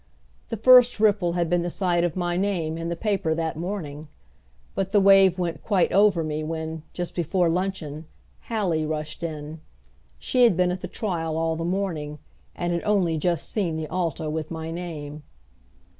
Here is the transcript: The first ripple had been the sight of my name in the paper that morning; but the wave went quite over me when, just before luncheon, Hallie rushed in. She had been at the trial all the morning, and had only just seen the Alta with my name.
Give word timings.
The 0.47 0.57
first 0.57 0.99
ripple 0.99 1.33
had 1.33 1.47
been 1.47 1.61
the 1.61 1.69
sight 1.69 2.03
of 2.03 2.15
my 2.15 2.35
name 2.35 2.75
in 2.75 2.89
the 2.89 2.95
paper 2.95 3.35
that 3.35 3.55
morning; 3.55 4.07
but 4.73 4.91
the 4.91 4.99
wave 4.99 5.37
went 5.37 5.63
quite 5.63 5.91
over 5.91 6.23
me 6.23 6.43
when, 6.43 6.81
just 6.91 7.13
before 7.13 7.49
luncheon, 7.49 8.07
Hallie 8.49 8.83
rushed 8.87 9.21
in. 9.21 9.61
She 10.17 10.43
had 10.43 10.57
been 10.57 10.71
at 10.71 10.81
the 10.81 10.87
trial 10.87 11.37
all 11.37 11.55
the 11.55 11.63
morning, 11.63 12.17
and 12.55 12.73
had 12.73 12.81
only 12.83 13.19
just 13.19 13.47
seen 13.47 13.75
the 13.75 13.85
Alta 13.89 14.27
with 14.27 14.49
my 14.49 14.71
name. 14.71 15.21